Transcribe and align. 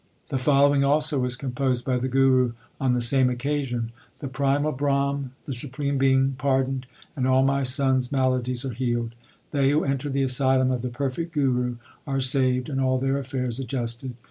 2 0.29 0.29
The 0.29 0.41
following 0.41 0.83
also 0.83 1.19
was 1.19 1.35
composed 1.35 1.85
by 1.85 1.95
the 1.97 2.07
Guru 2.07 2.53
on 2.79 2.93
the 2.93 3.03
same 3.03 3.29
occasion: 3.29 3.91
The 4.17 4.27
primal 4.29 4.71
Brahm, 4.71 5.33
the 5.45 5.53
Supreme 5.53 5.99
Being, 5.99 6.33
pardoned, 6.39 6.87
and 7.15 7.27
all 7.27 7.43
my 7.43 7.61
son 7.61 7.97
s 7.97 8.11
maladies 8.11 8.65
are 8.65 8.73
healed. 8.73 9.13
They 9.51 9.69
who 9.69 9.83
enter 9.83 10.09
the 10.09 10.23
asylum 10.23 10.71
of 10.71 10.81
the 10.81 10.89
perfect 10.89 11.33
Guru 11.33 11.75
are 12.07 12.19
saved, 12.19 12.67
and 12.67 12.81
all 12.81 12.97
their 12.97 13.19
affairs 13.19 13.59
adjusted. 13.59 14.15